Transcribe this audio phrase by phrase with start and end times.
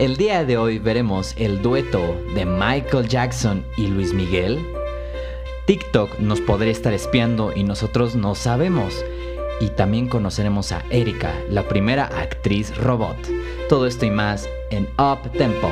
[0.00, 2.00] El día de hoy veremos el dueto
[2.34, 4.58] de Michael Jackson y Luis Miguel.
[5.66, 9.04] TikTok nos podría estar espiando y nosotros no sabemos.
[9.60, 13.14] Y también conoceremos a Erika, la primera actriz robot.
[13.68, 15.68] Todo esto y más en Up Tempo.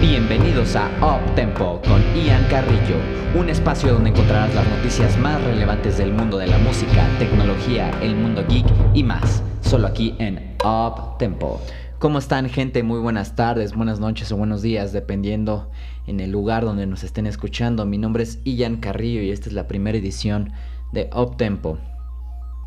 [0.00, 2.96] Bienvenidos a Up Tempo con Ian Carrillo,
[3.36, 8.16] un espacio donde encontrarás las noticias más relevantes del mundo de la música, tecnología, el
[8.16, 11.60] mundo geek y más, solo aquí en Up Tempo.
[12.04, 12.82] ¿Cómo están gente?
[12.82, 15.70] Muy buenas tardes, buenas noches o buenos días, dependiendo
[16.06, 17.86] en el lugar donde nos estén escuchando.
[17.86, 20.52] Mi nombre es Ian Carrillo y esta es la primera edición
[20.92, 21.78] de Up Tempo.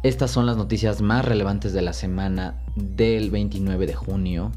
[0.02, 4.52] Estas son las noticias más relevantes de la semana del 29 de junio.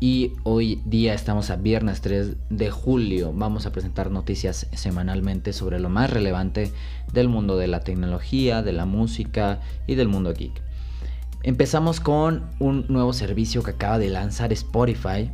[0.00, 3.32] Y hoy día estamos a viernes 3 de julio.
[3.32, 6.72] Vamos a presentar noticias semanalmente sobre lo más relevante
[7.12, 10.69] del mundo de la tecnología, de la música y del mundo geek.
[11.42, 15.30] Empezamos con un nuevo servicio que acaba de lanzar Spotify,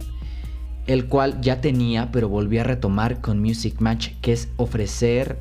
[0.87, 5.41] el cual ya tenía, pero volvió a retomar con Music Match, que es ofrecer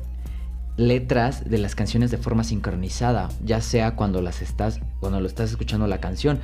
[0.76, 5.50] letras de las canciones de forma sincronizada, ya sea cuando las estás cuando lo estás
[5.50, 6.40] escuchando la canción.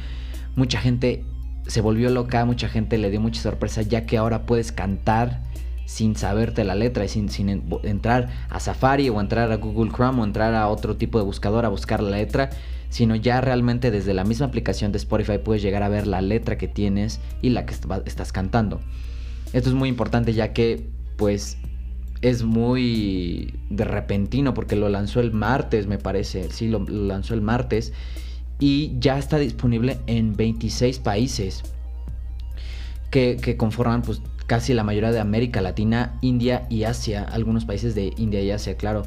[0.54, 1.24] Mucha gente
[1.66, 5.42] se volvió loca, mucha gente le dio mucha sorpresa ya que ahora puedes cantar
[5.84, 10.22] sin saberte la letra y sin, sin entrar a Safari o entrar a Google Chrome
[10.22, 12.50] o entrar a otro tipo de buscador a buscar la letra
[12.92, 16.58] sino ya realmente desde la misma aplicación de Spotify puedes llegar a ver la letra
[16.58, 18.82] que tienes y la que estás cantando.
[19.54, 21.56] Esto es muy importante ya que pues
[22.20, 27.40] es muy de repentino porque lo lanzó el martes me parece, sí, lo, lanzó el
[27.40, 27.94] martes
[28.58, 31.62] y ya está disponible en 26 países
[33.10, 37.94] que, que conforman pues casi la mayoría de América Latina, India y Asia, algunos países
[37.94, 39.04] de India y Asia, claro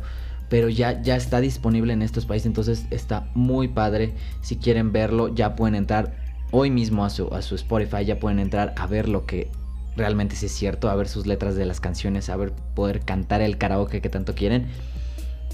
[0.50, 4.14] pero ya, ya está disponible en estos países, entonces está muy padre.
[4.42, 6.16] Si quieren verlo, ya pueden entrar
[6.52, 9.50] hoy mismo a su, a su Spotify, ya pueden entrar a ver lo que
[9.96, 13.58] realmente es cierto, a ver sus letras de las canciones, a ver poder cantar el
[13.58, 14.68] karaoke que tanto quieren.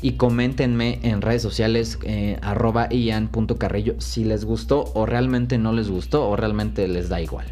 [0.02, 5.89] Y coméntenme en redes sociales eh, arroba ian.carrillo si les gustó o realmente no les
[5.89, 7.45] gustó o realmente les da igual.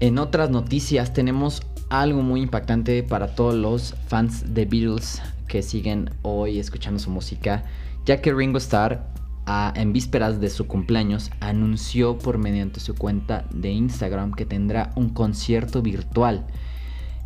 [0.00, 6.10] En otras noticias tenemos algo muy impactante para todos los fans de Beatles que siguen
[6.22, 7.64] hoy escuchando su música,
[8.06, 9.04] ya que Ringo Starr,
[9.74, 15.08] en vísperas de su cumpleaños, anunció por mediante su cuenta de Instagram que tendrá un
[15.08, 16.46] concierto virtual.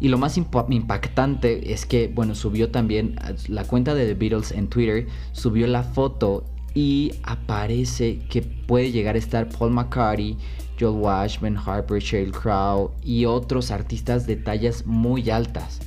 [0.01, 3.17] Y lo más impactante es que, bueno, subió también
[3.49, 9.17] la cuenta de The Beatles en Twitter, subió la foto y aparece que puede llegar
[9.17, 10.39] a estar Paul McCartney,
[10.81, 15.81] Joel Wash, Ben Harper, Sheryl Crow y otros artistas de tallas muy altas.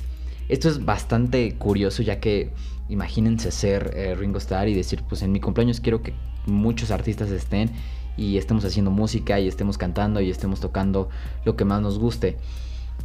[0.48, 2.50] Esto es bastante curioso ya que
[2.88, 6.14] imagínense ser eh, Ringo Starr y decir, pues en mi cumpleaños quiero que
[6.46, 7.70] muchos artistas estén
[8.16, 11.08] y estemos haciendo música y estemos cantando y estemos tocando
[11.44, 12.36] lo que más nos guste.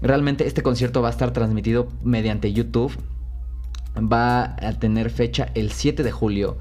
[0.01, 2.97] Realmente este concierto va a estar transmitido mediante YouTube.
[3.95, 6.57] Va a tener fecha el 7 de julio.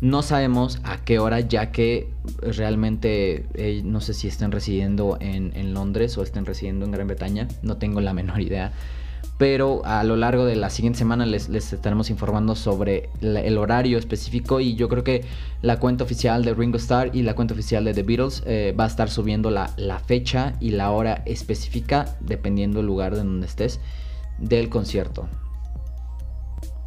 [0.00, 2.08] No sabemos a qué hora, ya que
[2.40, 7.08] realmente eh, no sé si estén residiendo en, en Londres o estén residiendo en Gran
[7.08, 7.48] Bretaña.
[7.62, 8.72] No tengo la menor idea
[9.40, 14.60] pero a lo largo de la siguiente semana les, estaremos informando sobre el horario específico
[14.60, 15.24] y yo creo que
[15.62, 18.84] la cuenta oficial de Ringo Starr y la cuenta oficial de The Beatles eh, va
[18.84, 23.46] a estar subiendo la, la, fecha y la hora específica dependiendo del lugar de donde
[23.46, 23.80] estés
[24.36, 25.26] del concierto.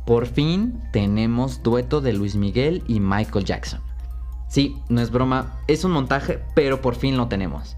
[0.06, 3.82] Por fin tenemos dueto de Luis Miguel y Michael Jackson.
[4.48, 7.78] Sí, no es broma, es un montaje, pero por fin lo tenemos.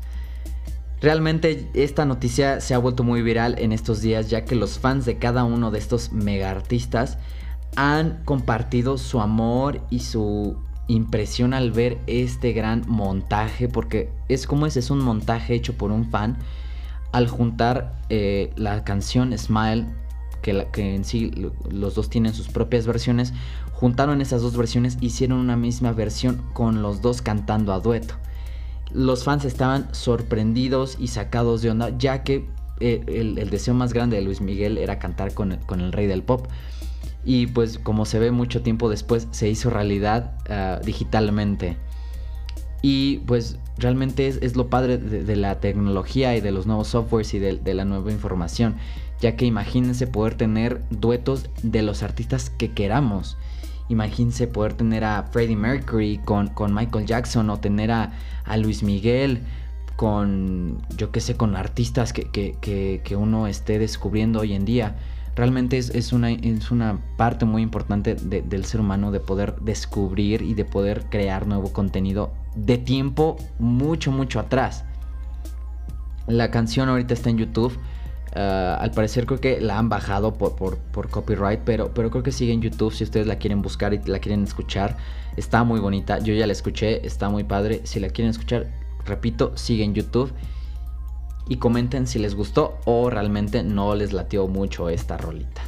[1.05, 5.05] Realmente esta noticia se ha vuelto muy viral en estos días ya que los fans
[5.05, 7.19] de cada uno de estos mega artistas
[7.75, 10.57] han compartido su amor y su
[10.87, 15.91] impresión al ver este gran montaje porque es como es, es un montaje hecho por
[15.91, 16.39] un fan
[17.11, 19.85] al juntar eh, la canción Smile
[20.41, 21.31] que, que en sí
[21.69, 23.31] los dos tienen sus propias versiones
[23.73, 28.15] juntaron esas dos versiones hicieron una misma versión con los dos cantando a dueto
[28.95, 32.47] los fans estaban sorprendidos y sacados de onda, ya que
[32.79, 36.47] eh, el, deseo más grande de Luis Miguel era cantar con el, rey del pop.
[37.25, 41.77] Y pues como se ve mucho tiempo después, se hizo realidad ah, digitalmente.
[42.81, 47.39] Y pues realmente es, lo padre de, la tecnología y de los nuevos softwares y
[47.39, 48.75] de, de la nueva información.
[49.19, 53.37] Ya que imagínense poder tener duetos de los artistas que queramos.
[53.87, 58.11] Imagínense poder tener a Freddie Mercury con, con Michael Jackson o tener a,
[58.57, 59.41] Luis Miguel
[59.95, 64.95] con, yo qué sé, con artistas que, uno esté descubriendo hoy en día.
[65.35, 70.53] Realmente es, una, es una, parte muy importante del ser humano de poder descubrir y
[70.53, 74.85] de poder crear nuevo contenido de tiempo mucho, mucho atrás.
[76.27, 77.77] La canción ahorita está en YouTube.
[78.35, 82.33] Ah, al parecer creo que la han bajado por, por, copyright, pero, pero creo que
[82.33, 84.97] sigue en YouTube si ustedes la quieren buscar y la quieren escuchar.
[85.37, 87.81] Está muy bonita, yo ya la escuché, está muy padre.
[87.85, 88.67] Si la quieren escuchar,
[89.05, 90.33] repito, sigue en YouTube.
[91.47, 95.61] Y comenten si les gustó o realmente no les latió mucho esta rolita.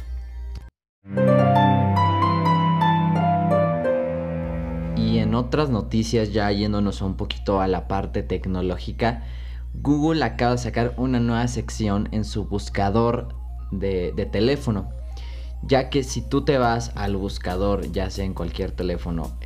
[4.96, 9.22] Y en otras noticias, ya yéndonos un poquito a la parte tecnológica,
[9.74, 13.34] Google acaba de sacar una nueva sección en su buscador
[13.70, 14.88] de, teléfono.
[15.62, 19.38] Ya que si tú te vas al buscador, ya sea en cualquier teléfono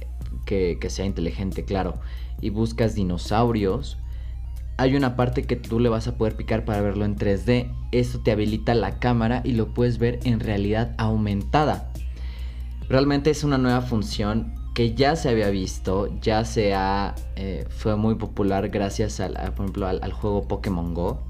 [0.45, 2.01] que, que sea inteligente, claro,
[2.41, 3.99] y buscas dinosaurios,
[4.77, 7.73] hay una parte que tú le vas a poder picar para verlo en 3D.
[7.93, 11.93] Esto te habilita la cámara y lo puedes ver en realidad aumentada.
[12.89, 17.97] Realmente es una nueva función que ya se había visto, ya se ha, eh, fue
[17.97, 21.21] muy popular gracias al, por ejemplo, al, juego Pokémon Go,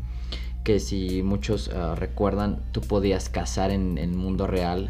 [0.62, 4.88] que si muchos ah, recuerdan, tú podías cazar en el mundo real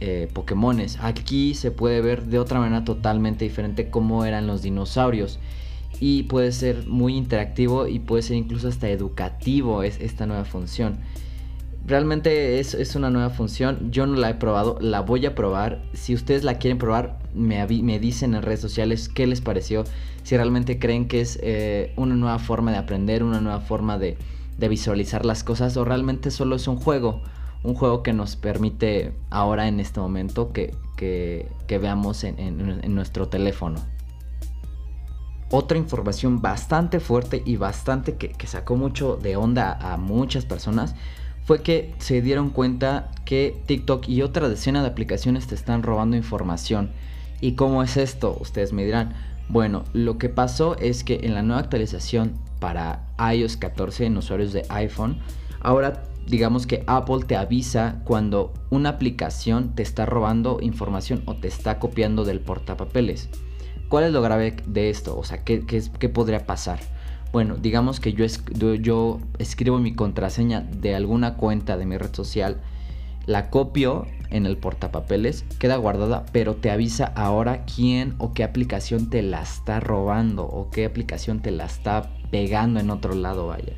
[0.00, 0.98] eh, Pokémones.
[1.00, 5.38] Aquí se puede ver de otra manera totalmente diferente cómo eran los dinosaurios.
[6.00, 10.98] Y puede ser muy interactivo y puede ser incluso hasta educativo es esta nueva función.
[11.86, 13.92] Realmente es, es, una nueva función.
[13.92, 15.82] Yo no la he probado, la voy a probar.
[15.92, 17.66] Si ustedes la quieren probar, me,
[17.98, 19.84] dicen en redes sociales qué les pareció.
[20.22, 24.16] Si realmente creen que es eh, una nueva forma de aprender, una nueva forma de,
[24.58, 27.22] visualizar las cosas o realmente solo es un juego.
[27.62, 30.74] Un juego que nos permite ahora en este momento que,
[31.68, 33.80] veamos en, en, nuestro teléfono.
[35.50, 40.94] Otra información bastante fuerte y bastante que, que sacó mucho de onda a muchas personas
[41.44, 46.16] fue que se dieron cuenta que TikTok y otra decena de aplicaciones te están robando
[46.16, 46.92] información.
[47.40, 48.36] ¿Y cómo es esto?
[48.40, 49.14] Ustedes me dirán.
[49.48, 54.52] Bueno, lo que pasó es que en la nueva actualización para iOS 14 en usuarios
[54.52, 55.18] de iPhone,
[55.60, 61.48] ahora digamos que Apple te avisa cuando una aplicación te está robando información o te
[61.48, 63.28] está copiando del portapapeles.
[63.88, 65.18] ¿Cuál es lo grave de esto?
[65.18, 66.80] O sea, ¿qué, qué podría pasar?
[67.32, 68.24] Bueno, digamos que yo,
[68.74, 72.60] yo escribo mi contraseña de alguna cuenta de mi red social,
[73.26, 79.08] la copio en el portapapeles, queda guardada, pero te avisa ahora quién o qué aplicación
[79.08, 83.74] te la está robando o qué aplicación te la está pegando en otro lado, vaya.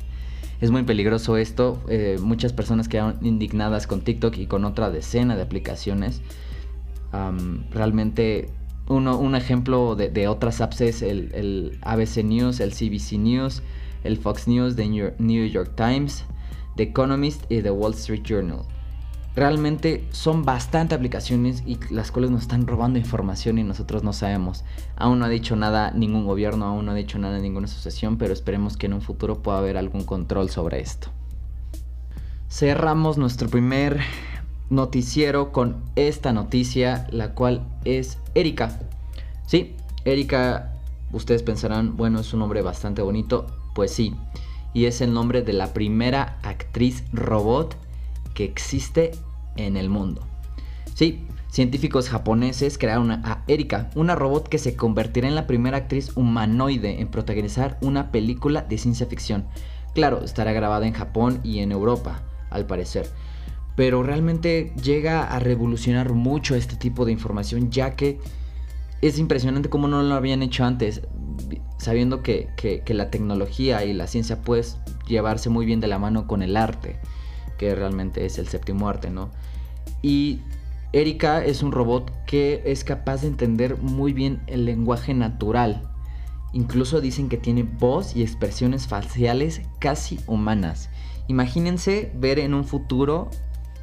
[0.59, 5.35] Es muy peligroso esto, eh, muchas personas quedaron indignadas con TikTok y con otra decena
[5.35, 6.21] de aplicaciones.
[7.71, 8.49] realmente
[8.87, 13.61] un ejemplo de, otras apps es el, ABC News, el CBC News,
[14.03, 16.25] el Fox News, The New York Times,
[16.77, 18.61] The Economist y The Wall Street Journal.
[19.37, 24.63] Realmente son bastante aplicaciones y las cuales nos están robando información y nosotros no sabemos.
[24.95, 28.33] Aún no ha dicho nada ningún gobierno, aún no ha dicho nada ninguna asociación, pero
[28.33, 31.09] esperemos que en un futuro pueda haber algún control sobre esto.
[32.49, 33.99] Cerramos nuestro primer
[34.71, 38.79] noticiero con esta noticia, la cual es Erika.
[39.45, 40.73] Sí, Erika,
[41.11, 43.45] ustedes pensarán, bueno, es un nombre bastante bonito.
[43.75, 44.15] Pues sí,
[44.73, 47.77] y es el nombre de la primera actriz robot
[48.33, 49.11] que existe
[49.57, 50.21] en el mundo.
[50.93, 56.11] Sí, científicos japoneses crearon a Erika, una robot que se convertirá en la primera actriz
[56.15, 59.45] humanoide en protagonizar una película de ciencia ficción.
[59.93, 63.09] Claro, estará grabada en Japón y en Europa, al parecer
[63.77, 68.19] pero realmente llega a revolucionar mucho este tipo de información, ya que
[69.03, 71.03] es impresionante cómo no lo habían hecho antes,
[71.77, 72.49] sabiendo que,
[72.87, 74.63] la tecnología y la ciencia puede
[75.07, 76.99] llevarse muy bien de la mano con el arte,
[77.59, 79.29] que realmente es el séptimo arte, ¿no?
[80.01, 80.41] Y
[80.93, 85.81] Erika es un robot que es capaz de entender muy bien el lenguaje natural.
[86.53, 90.89] Incluso dicen que tiene voz y expresiones faciales casi humanas.
[91.27, 93.29] Imagínense ver en un futuro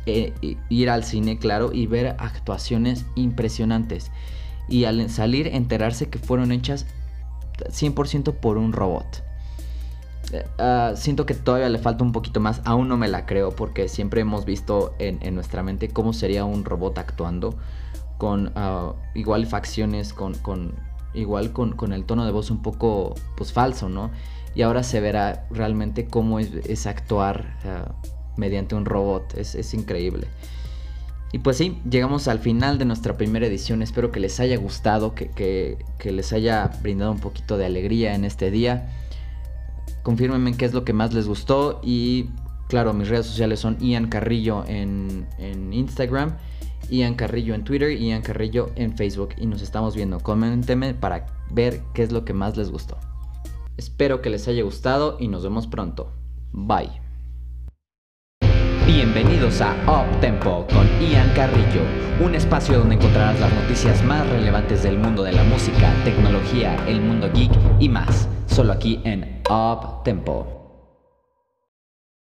[0.07, 0.33] eh,
[0.69, 4.11] ir al cine, claro, y ver actuaciones impresionantes.
[4.69, 6.87] Y al salir enterarse que fueron hechas
[7.59, 9.23] 100% por un robot.
[10.59, 13.89] Ah, siento que todavía le falta un poquito más, aún no me la creo porque
[13.89, 17.55] siempre hemos visto en, nuestra mente cómo sería un robot actuando
[18.19, 20.75] con uh, igual facciones, con, con
[21.15, 24.11] igual con, el tono de voz un poco pues falso, ¿no?
[24.55, 27.93] Y ahora se verá realmente cómo es, actuar ah,
[28.37, 29.35] mediante un robot.
[29.37, 30.29] Es, increíble.
[31.33, 33.83] Y pues sí, llegamos al final de nuestra primera edición.
[33.83, 38.53] Espero que les haya gustado, que, les haya brindado un poquito de alegría en este
[38.53, 38.89] día.
[40.05, 41.81] Confírmenme qué es lo que más les gustó.
[41.83, 42.29] Y
[42.69, 46.37] claro, mis redes sociales son Ian Carrillo en, en Instagram,
[46.91, 49.31] Ian Carrillo en Twitter y Ian Carrillo en Facebook.
[49.37, 50.21] Y nos estamos viendo.
[50.21, 52.97] Coméntenme para ver qué es lo que más les gustó.
[53.77, 56.13] Espero que les haya gustado y nos vemos pronto.
[56.53, 57.04] Bye.
[58.87, 61.81] Bienvenidos a Up Tempo con Ian Carrillo,
[62.23, 67.01] un espacio donde encontrarás las noticias más relevantes del mundo de la música, tecnología, el
[67.01, 67.51] mundo geek
[67.81, 70.54] y más, solo aquí en Up Tempo.